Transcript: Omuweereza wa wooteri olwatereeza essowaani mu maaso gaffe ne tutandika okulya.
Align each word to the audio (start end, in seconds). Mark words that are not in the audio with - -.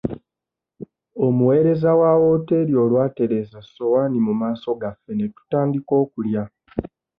Omuweereza 1.25 1.91
wa 2.01 2.11
wooteri 2.21 2.73
olwatereeza 2.83 3.55
essowaani 3.63 4.17
mu 4.25 4.33
maaso 4.41 4.69
gaffe 4.81 5.11
ne 5.15 5.25
tutandika 5.35 5.91
okulya. 6.03 6.43